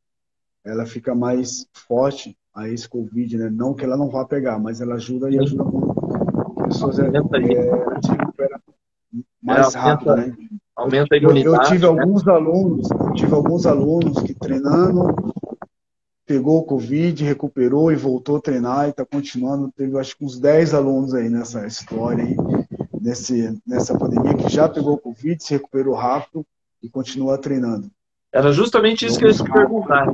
[0.63, 3.49] ela fica mais forte a esse Covid, né?
[3.51, 5.95] Não que ela não vá pegar, mas ela ajuda e ajuda muito.
[6.61, 8.61] As pessoas é, é, se recuperam
[9.43, 10.37] mais é, rápido, né?
[10.77, 11.47] Aumenta a imunidade.
[11.47, 12.03] Eu, eu tive né?
[12.03, 15.33] alguns alunos, eu tive alguns alunos que treinando
[16.27, 19.73] pegou o Covid, recuperou e voltou a treinar e está continuando.
[19.77, 22.37] Teve acho que uns 10 alunos aí nessa história aí,
[23.01, 26.45] nesse, nessa pandemia, que já pegou o Covid, se recuperou rápido
[26.83, 27.91] e continua treinando.
[28.33, 30.13] Era justamente isso que eu ia te perguntar.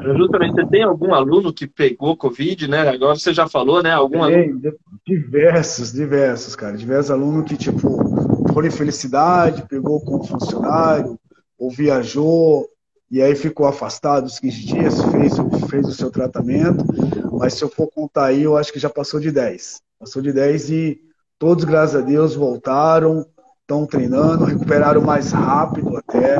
[0.00, 2.88] Era justamente, você tem algum aluno que pegou Covid, né?
[2.88, 3.90] Agora você já falou, né?
[3.90, 4.60] Algum tem, aluno...
[5.06, 6.76] Diversos, diversos, cara.
[6.76, 11.18] Diversos alunos que, tipo, por infelicidade, pegou como funcionário,
[11.58, 12.68] ou viajou,
[13.10, 15.34] e aí ficou afastado os 15 dias, fez,
[15.70, 16.84] fez o seu tratamento,
[17.32, 19.80] mas se eu for contar aí, eu acho que já passou de 10.
[19.98, 21.00] Passou de 10 e
[21.38, 23.26] todos, graças a Deus, voltaram,
[23.62, 26.38] estão treinando, recuperaram mais rápido até.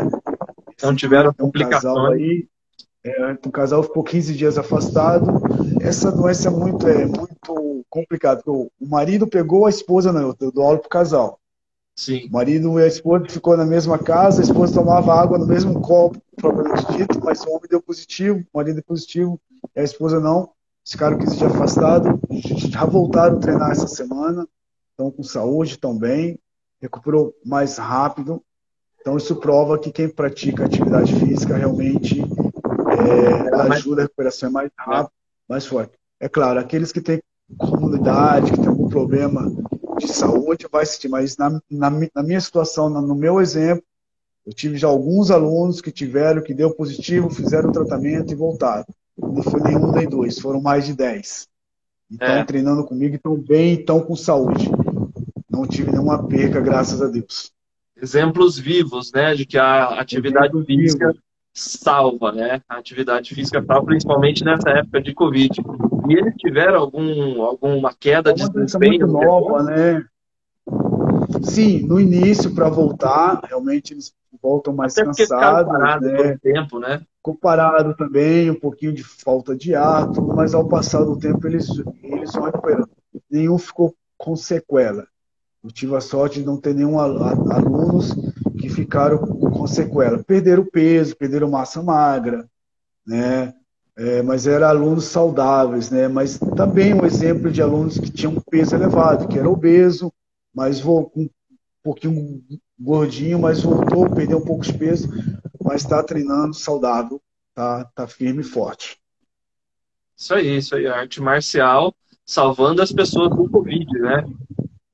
[0.83, 1.96] Não tiveram complicações.
[1.96, 2.46] Um aí,
[3.04, 5.40] é, o casal ficou 15 dias afastado.
[5.81, 8.42] Essa doença é muito, é muito complicada.
[8.46, 11.40] O marido pegou a esposa, não, eu dou aula pro casal.
[11.98, 12.28] Sim.
[12.28, 15.80] O marido e a esposa ficou na mesma casa, a esposa tomava água no mesmo
[15.80, 19.40] copo, propriamente dito, mas o homem deu positivo, o marido deu positivo,
[19.74, 20.48] e a esposa não.
[20.87, 22.12] Ficaram 15 dias afastados,
[22.70, 24.46] já voltaram a treinar essa semana,
[24.92, 26.38] estão com saúde, estão bem,
[26.80, 28.40] recuperou mais rápido.
[29.00, 34.70] Então isso prova que quem pratica atividade física realmente é, ajuda a recuperação é mais
[34.78, 35.12] rápida,
[35.48, 35.98] mais forte.
[36.20, 37.20] É claro, aqueles que têm
[37.58, 39.50] comunidade, que têm algum problema
[39.98, 43.84] de saúde vai assistir, mas na, na, na minha situação, no meu exemplo,
[44.46, 48.87] eu tive já alguns alunos que tiveram, que deu positivo, fizeram o tratamento e voltaram.
[49.16, 51.46] Não foi nenhum nem dois, foram mais de dez.
[52.11, 52.44] Estão é.
[52.44, 54.70] treinando comigo, estão bem, estão com saúde.
[55.50, 57.52] Não tive nenhuma perca, graças a Deus.
[58.00, 61.22] Exemplos vivos, né, de que a atividade Exemplos física vivos.
[61.52, 62.62] salva, né?
[62.68, 65.50] A atividade física salva, principalmente nessa época de Covid.
[66.08, 69.06] E eles tiveram algum, alguma queda de desempenho?
[69.06, 70.04] Muito nova, né?
[71.42, 76.02] Sim, no início, para voltar, realmente eles voltam mais Até cansados.
[76.02, 76.38] Né?
[76.42, 77.00] tempo, né?
[77.22, 81.68] Comparado também, um pouquinho de falta de ar, mas ao passar do tempo eles,
[82.02, 82.88] eles vão recuperando.
[83.30, 85.06] Nenhum ficou com sequela.
[85.62, 88.14] Eu tive a sorte de não ter nenhum alunos
[88.58, 90.22] que ficaram com sequela.
[90.22, 92.46] Perderam peso, perderam massa magra,
[93.06, 93.52] né?
[93.98, 96.06] É, mas eram alunos saudáveis, né?
[96.06, 100.12] Mas também um exemplo de alunos que tinham peso elevado, que era obeso,
[100.54, 101.28] mas com um
[101.82, 102.40] pouquinho
[102.78, 105.08] gordinho, mas voltou, perdeu um pouco de peso,
[105.61, 107.20] mas está treinando saudável,
[107.52, 108.96] tá, tá firme e forte.
[110.16, 111.92] Isso aí, isso aí, arte marcial
[112.24, 114.24] salvando as pessoas do Covid, né?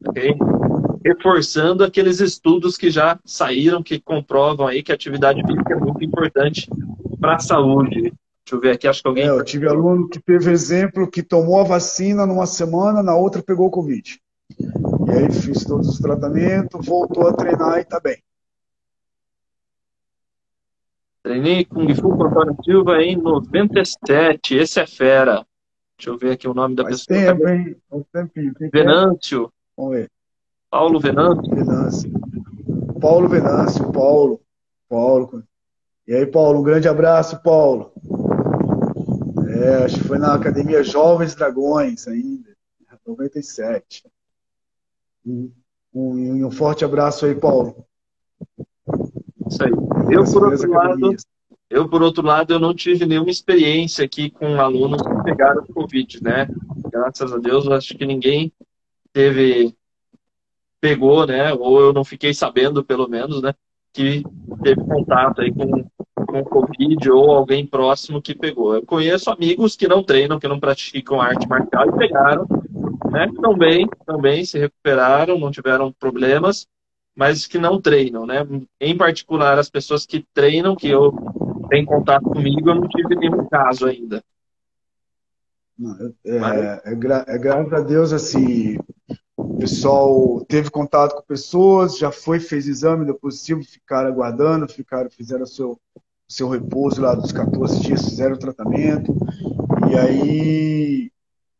[0.06, 0.34] Okay?
[1.04, 6.02] Reforçando aqueles estudos que já saíram, que comprovam aí que a atividade física é muito
[6.02, 6.70] importante
[7.20, 8.14] para a saúde.
[8.44, 9.24] Deixa eu ver aqui, acho que alguém.
[9.24, 13.42] É, eu tive aluno que teve exemplo que tomou a vacina numa semana, na outra
[13.42, 14.20] pegou o Covid.
[14.50, 18.22] E aí fiz todos os tratamentos, voltou a treinar e está bem.
[21.22, 24.56] Treinei Kung Fu com Antônio Silva em 97.
[24.56, 25.46] Esse é fera.
[25.96, 27.34] Deixa eu ver aqui o nome da Faz pessoa.
[27.34, 27.76] Tempo, hein?
[27.88, 28.52] Faz tempinho.
[28.70, 29.50] Venâncio.
[29.74, 30.10] Vamos ver.
[30.70, 31.54] Paulo Venâncio.
[31.54, 32.12] Venâncio.
[33.00, 34.40] Paulo Venâncio, Paulo.
[34.86, 35.42] Paulo.
[36.06, 37.90] E aí, Paulo, um grande abraço, Paulo.
[39.54, 42.56] É, acho que foi na Academia Jovens Dragões ainda,
[43.06, 44.04] 97.
[45.24, 45.52] Um,
[45.94, 47.86] um, um forte abraço aí, Paulo.
[49.48, 49.70] Isso aí.
[50.10, 51.16] Eu, por outro lado,
[51.70, 56.22] eu, por outro lado, eu não tive nenhuma experiência aqui com alunos que pegaram Covid,
[56.22, 56.48] né?
[56.90, 58.52] Graças a Deus, acho que ninguém
[59.12, 59.76] teve,
[60.80, 61.52] pegou, né?
[61.52, 63.54] Ou eu não fiquei sabendo, pelo menos, né?
[63.94, 64.22] Que
[64.62, 65.86] teve contato aí com
[66.34, 68.74] com Covid ou alguém próximo que pegou.
[68.74, 72.44] Eu conheço amigos que não treinam, que não praticam arte marcial e pegaram,
[73.08, 73.30] né?
[73.40, 76.66] Também, também se recuperaram, não tiveram problemas,
[77.14, 78.44] mas que não treinam, né?
[78.80, 81.14] Em particular, as pessoas que treinam, que eu
[81.68, 84.20] tenho contato comigo, eu não tive nenhum caso ainda.
[86.24, 88.76] É, é, é, gra é graças a Deus, assim,
[89.54, 95.08] o pessoal teve contato com pessoas, já foi, fez exame, deu positivo, ficaram aguardando, ficaram,
[95.08, 95.78] fizeram o seu,
[96.28, 99.16] seu repouso lá dos 14 dias, fizeram o tratamento,
[99.88, 101.12] e aí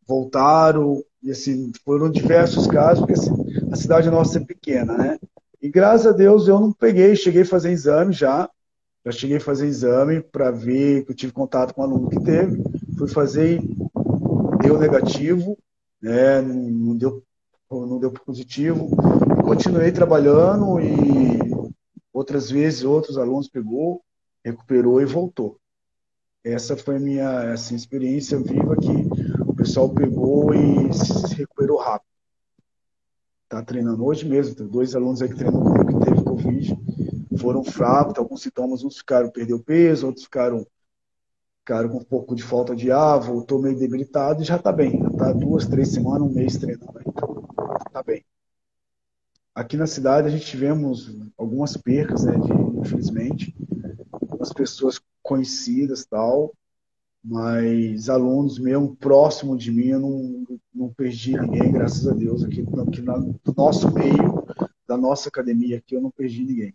[0.06, 3.32] voltaram, e assim, foram diversos casos, porque assim,
[3.70, 5.18] a cidade nossa é pequena, né?
[5.62, 8.50] E graças a Deus eu não peguei, cheguei a fazer exame já,
[9.06, 12.20] já cheguei a fazer exame para ver que eu tive contato com um aluno que
[12.20, 12.60] teve,
[12.98, 13.62] fui fazer
[14.60, 15.56] deu negativo,
[16.02, 16.42] né?
[16.42, 17.22] Não deu,
[17.86, 18.88] não deu positivo,
[19.44, 21.38] continuei trabalhando e
[22.12, 24.02] outras vezes outros alunos pegou,
[24.44, 25.58] recuperou e voltou.
[26.44, 28.92] Essa foi a minha assim, experiência viva que
[29.40, 32.08] o pessoal pegou e se recuperou rápido.
[33.44, 36.78] Está treinando hoje mesmo, tem dois alunos aí que treinam comigo que teve Covid,
[37.38, 40.66] foram fracos, alguns sintomas, uns ficaram, perdeu peso, outros ficaram,
[41.60, 45.04] ficaram com um pouco de falta de ar, voltou meio debilitado e já está bem.
[45.06, 47.00] Está duas, três semanas, um mês treinando.
[47.06, 47.33] Então,
[47.94, 48.24] está bem.
[49.54, 53.54] Aqui na cidade a gente tivemos algumas percas, né, de, infelizmente,
[54.10, 56.52] algumas pessoas conhecidas tal,
[57.22, 62.62] mas alunos mesmo próximo de mim, eu não, não perdi ninguém, graças a Deus, aqui,
[62.62, 64.44] aqui no nosso meio,
[64.88, 66.74] da nossa academia aqui, eu não perdi ninguém.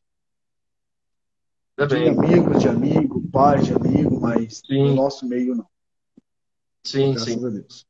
[1.77, 4.88] De amigo de amigo, pai de amigo, mas sim.
[4.88, 5.67] no nosso meio não.
[6.84, 7.45] Sim, Graças sim.
[7.45, 7.88] a Deus.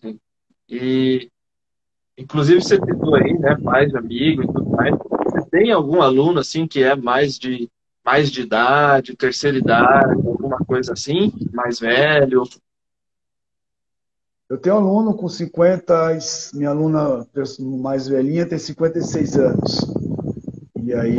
[0.00, 0.20] Sim.
[0.68, 1.30] E,
[2.16, 4.94] inclusive, você citou aí, né, pai de amigo e tudo mais.
[5.24, 7.70] Você tem algum aluno, assim, que é mais de,
[8.04, 12.44] mais de idade, terceira idade, alguma coisa assim, mais velho?
[14.48, 16.18] Eu tenho um aluno com 50,
[16.54, 17.26] minha aluna
[17.60, 19.80] mais velhinha tem 56 anos.
[20.82, 21.16] E aí,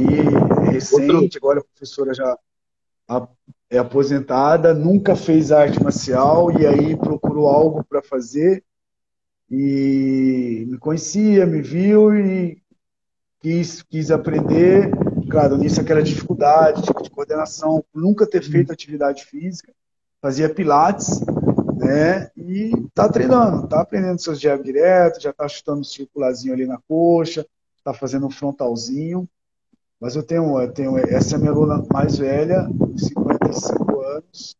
[0.65, 2.37] é recente, agora a professora já
[3.69, 8.63] é aposentada, nunca fez arte marcial e aí procurou algo para fazer
[9.49, 12.61] e me conhecia, me viu e
[13.39, 14.91] quis, quis aprender.
[15.29, 19.73] Claro, nisso aquela dificuldade de coordenação, nunca ter feito atividade física,
[20.21, 21.21] fazia pilates,
[21.75, 22.29] né?
[22.35, 26.79] E tá treinando, tá aprendendo seus jab direto, já tá chutando um circularzinho ali na
[26.87, 27.45] coxa,
[27.83, 29.27] tá fazendo um frontalzinho.
[29.99, 34.55] Mas eu tenho, eu tenho essa é a minha aluna mais velha, 55 anos.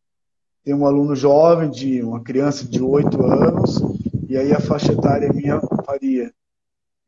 [0.64, 3.80] Tem um aluno jovem, de uma criança de 8 anos,
[4.28, 6.30] e aí a faixa etária minha varia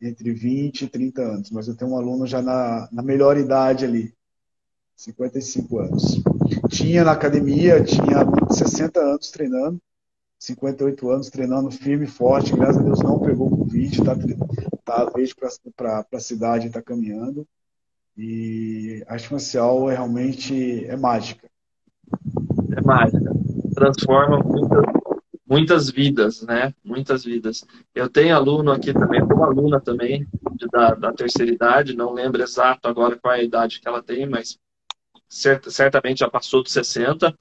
[0.00, 1.50] entre 20 e 30 anos.
[1.50, 4.14] Mas eu tenho um aluno já na, na melhor idade ali,
[4.96, 6.22] 55 anos.
[6.70, 9.78] Tinha na academia, tinha 60 anos treinando,
[10.38, 14.16] 58 anos treinando firme e forte, graças a Deus não pegou Covid, tá,
[14.82, 15.34] tá vez
[15.76, 17.46] para a cidade, está caminhando.
[18.16, 21.48] E a marcial é realmente é mágica.
[22.76, 23.30] É mágica.
[23.74, 24.99] Transforma muitas,
[25.50, 26.72] muitas vidas, né?
[26.84, 27.66] Muitas vidas.
[27.92, 32.40] Eu tenho aluno aqui também, uma aluna também de, da, da terceira idade, não lembro
[32.40, 34.60] exato agora qual é a idade que ela tem, mas
[35.28, 37.36] cert, certamente já passou dos 60,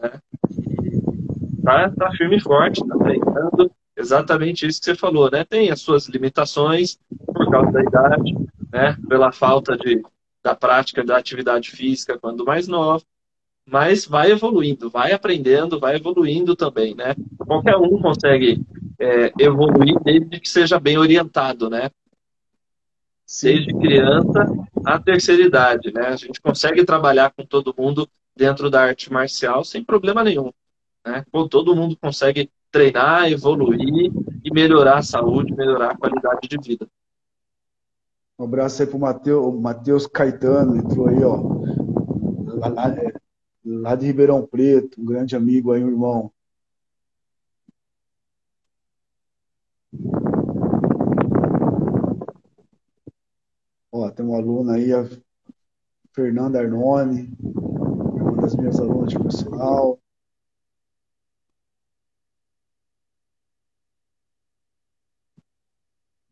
[0.00, 0.20] né?
[0.48, 3.72] E tá, tá firme e forte, tá treinando.
[3.96, 5.44] Exatamente isso que você falou, né?
[5.44, 8.32] Tem as suas limitações por causa da idade,
[8.72, 8.96] né?
[9.08, 10.00] Pela falta de,
[10.40, 13.02] da prática da atividade física quando mais nova,
[13.70, 17.14] mas vai evoluindo, vai aprendendo, vai evoluindo também, né?
[17.38, 18.60] Qualquer um consegue
[18.98, 21.90] é, evoluir desde que seja bem orientado, né?
[23.42, 24.44] Desde criança
[24.84, 26.08] à terceira idade, né?
[26.08, 30.50] A gente consegue trabalhar com todo mundo dentro da arte marcial sem problema nenhum,
[31.06, 31.24] né?
[31.48, 34.10] Todo mundo consegue treinar, evoluir
[34.44, 36.88] e melhorar a saúde, melhorar a qualidade de vida.
[38.38, 43.19] Um abraço aí pro Matheus, Matheus Caetano, entrou aí, ó.
[43.64, 46.32] Lá, de Ribeirão Preto, um grande amigo aí, um irmão.
[53.92, 55.06] Ó, tem uma aluna aí, a
[56.12, 59.98] Fernanda Arnone, uma das minhas alunas de personal.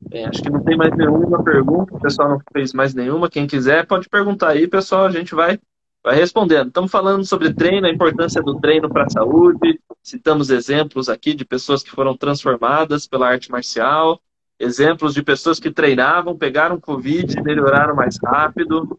[0.01, 3.29] Bem, acho que não tem mais nenhuma pergunta, o pessoal não fez mais nenhuma.
[3.29, 5.61] Quem quiser pode perguntar aí, pessoal, a gente vai,
[6.09, 6.69] vai respondendo.
[6.69, 9.79] Estamos falando sobre treino, a importância do treino para a saúde.
[10.03, 14.19] Citamos exemplos aqui de pessoas que foram transformadas pela arte marcial,
[14.59, 18.99] exemplos de pessoas que treinavam, pegaram Covid e melhoraram mais rápido.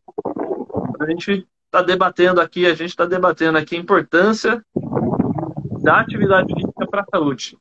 [0.99, 4.63] A gente está debatendo aqui, a gente está debatendo aqui a importância
[5.81, 7.57] da atividade física para a saúde.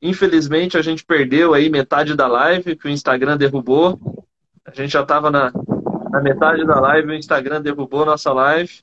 [0.00, 4.00] Infelizmente, a gente perdeu aí metade da live, que o Instagram derrubou.
[4.64, 5.52] A gente já estava na,
[6.10, 8.82] na metade da live, o Instagram derrubou nossa live.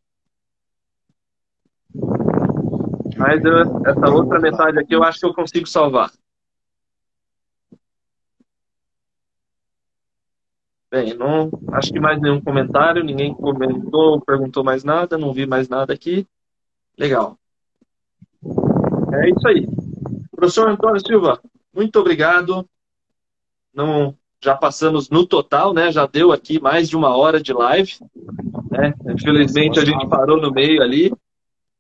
[3.18, 6.12] Mas eu, essa outra metade aqui eu acho que eu consigo salvar.
[10.92, 15.68] Bem, não acho que mais nenhum comentário, ninguém comentou, perguntou mais nada, não vi mais
[15.68, 16.28] nada aqui.
[16.98, 17.38] Legal.
[19.14, 19.68] É isso aí.
[20.32, 21.42] Professor Antônio Silva,
[21.74, 22.68] muito obrigado.
[23.74, 25.92] Não, já passamos no total, né?
[25.92, 27.94] Já deu aqui mais de uma hora de live.
[28.70, 28.94] Né?
[29.10, 31.12] Infelizmente a gente parou no meio ali,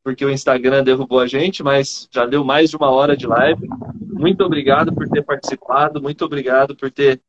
[0.04, 3.68] porque o Instagram derrubou a gente, mas já deu mais de uma hora de live.
[4.02, 7.22] Muito obrigado por ter participado, muito obrigado por ter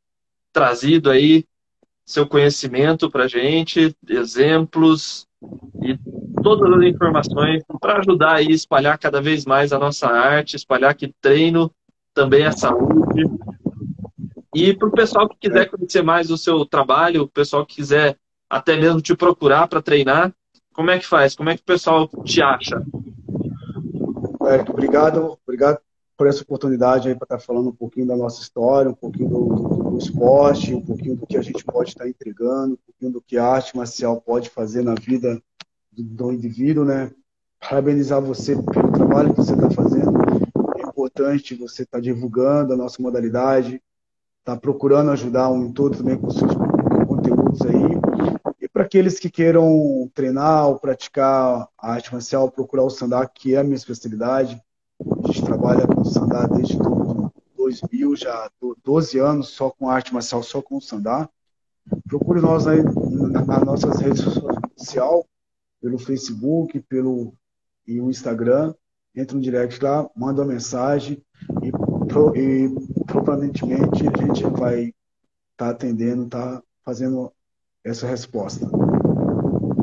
[0.54, 1.44] trazido aí
[2.06, 5.26] seu conhecimento para gente, exemplos
[5.82, 5.98] e
[6.42, 11.12] todas as informações para ajudar a espalhar cada vez mais a nossa arte, espalhar que
[11.20, 11.70] treino
[12.14, 13.24] também é saúde.
[14.56, 18.16] E para o pessoal que quiser conhecer mais o seu trabalho, o pessoal que quiser
[18.48, 20.34] até mesmo te procurar para treinar,
[20.72, 21.34] como é que faz?
[21.34, 22.82] Como é que o pessoal te acha?
[24.40, 25.78] Roberto, obrigado, obrigado
[26.16, 29.28] por essa oportunidade aí para estar tá falando um pouquinho da nossa história, um pouquinho
[29.28, 32.78] do, do, do, esporte, um pouquinho do que a gente pode estar tá entregando, um
[32.86, 35.38] pouquinho do que a arte marcial pode fazer na vida
[35.92, 37.10] do, do indivíduo, né?
[37.60, 40.12] Parabenizar você pelo trabalho que você está fazendo.
[40.78, 43.82] É importante você estar tá divulgando a nossa modalidade,
[44.46, 46.54] está procurando ajudar um todo também com seus
[47.08, 48.54] conteúdos aí.
[48.60, 53.56] E para aqueles que queiram treinar ou praticar a arte marcial, procurar o Sandá, que
[53.56, 54.62] é a minha especialidade.
[55.00, 56.78] A gente trabalha com o Sandá desde
[57.56, 58.48] 2000, já
[58.84, 61.28] 12 anos só com arte marcial, só com o Sandá.
[62.08, 64.22] Procure nós aí nas nossas redes
[64.76, 65.24] sociais,
[65.82, 67.34] pelo Facebook, pelo
[67.84, 68.72] e o Instagram.
[69.12, 71.20] Entra no direct lá, manda uma mensagem
[71.62, 71.68] e,
[72.38, 74.94] e provavelmente a gente vai estar
[75.56, 77.32] tá atendendo, tá fazendo
[77.84, 78.66] essa resposta.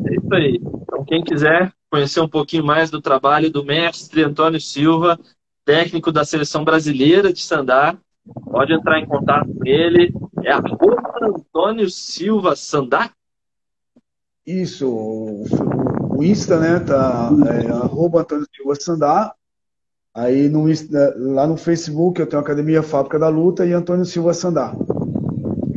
[0.05, 0.59] É isso aí.
[0.61, 5.19] Então, quem quiser conhecer um pouquinho mais do trabalho do mestre Antônio Silva,
[5.65, 7.97] técnico da seleção brasileira de Sandá,
[8.51, 10.13] pode entrar em contato com ele.
[10.43, 13.11] É arroba Antônio Silva Sandá?
[14.45, 15.45] Isso, o,
[16.17, 19.33] o Insta, né, tá, é, arroba Antônio Silva Sandá.
[20.15, 20.65] Aí no,
[21.33, 24.73] lá no Facebook eu tenho a Academia Fábrica da Luta e Antônio Silva Sandá.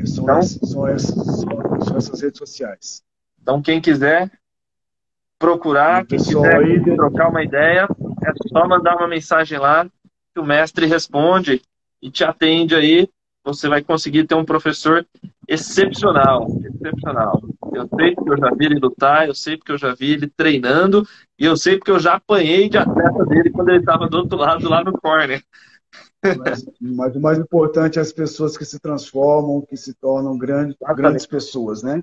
[0.05, 1.41] São, então, essas, são, essas,
[1.84, 3.03] são essas redes sociais.
[3.41, 4.30] Então quem quiser
[5.39, 7.89] procurar, quem quiser aí, trocar uma ideia,
[8.24, 9.87] é só mandar uma mensagem lá
[10.34, 11.62] que o mestre responde
[12.03, 13.09] e te atende aí.
[13.45, 15.07] Você vai conseguir ter um professor
[15.49, 17.41] excepcional, excepcional.
[17.77, 20.27] Eu sei porque eu já vi ele lutar, eu sei porque eu já vi ele
[20.29, 21.07] treinando
[21.39, 24.39] e eu sei porque eu já apanhei de atleta dele quando ele estava do outro
[24.39, 25.43] lado lá no corner.
[26.22, 30.77] Mas, mas, o mais importante é as pessoas que se transformam, que se tornam grandes,
[30.97, 32.03] grandes pessoas, né?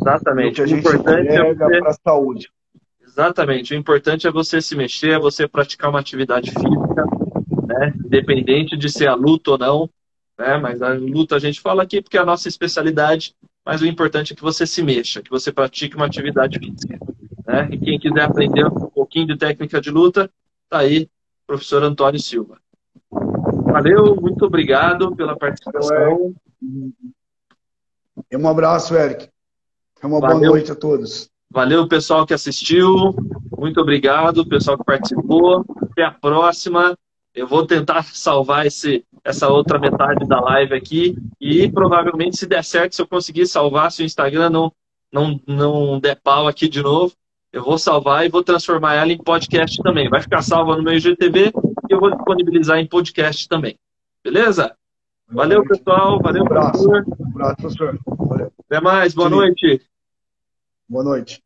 [0.00, 0.62] Exatamente.
[0.62, 1.80] O gente importante é você...
[1.80, 2.48] para a saúde.
[3.02, 3.74] Exatamente.
[3.74, 7.04] O importante é você se mexer, é você praticar uma atividade física,
[7.66, 7.92] né?
[8.04, 9.90] Independente de ser a luta ou não,
[10.38, 10.56] né?
[10.58, 14.32] Mas a luta a gente fala aqui porque é a nossa especialidade, mas o importante
[14.32, 16.98] é que você se mexa, que você pratique uma atividade física,
[17.46, 17.68] né?
[17.70, 20.30] E quem quiser aprender um pouquinho de técnica de luta,
[20.68, 21.08] tá aí,
[21.46, 22.58] professor Antônio Silva.
[23.10, 26.34] Valeu, muito obrigado pela participação.
[28.30, 29.28] E um abraço, Eric.
[30.02, 30.38] Uma Valeu.
[30.38, 31.30] boa noite a todos.
[31.50, 33.14] Valeu, pessoal que assistiu.
[33.56, 35.64] Muito obrigado, pessoal que participou.
[35.80, 36.96] Até a próxima.
[37.34, 41.16] Eu vou tentar salvar esse, essa outra metade da live aqui.
[41.40, 44.72] E provavelmente, se der certo, se eu conseguir salvar, se o Instagram não,
[45.12, 47.12] não, não der pau aqui de novo,
[47.52, 50.08] eu vou salvar e vou transformar ela em podcast também.
[50.08, 51.52] Vai ficar salva no meu IGTV
[51.88, 53.76] e eu vou disponibilizar em podcast também.
[54.22, 54.74] Beleza?
[55.28, 56.20] Valeu, pessoal.
[56.20, 56.88] Valeu, um abraço.
[56.88, 57.16] professor.
[57.18, 57.98] Um abraço, professor.
[58.06, 58.52] Valeu.
[58.64, 59.14] Até mais.
[59.14, 59.34] Boa Sim.
[59.34, 59.82] noite.
[60.88, 61.42] Boa noite.